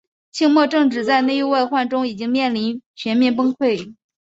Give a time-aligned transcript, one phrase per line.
[0.31, 3.93] 清末政治在内忧外患中已经面临全面崩溃。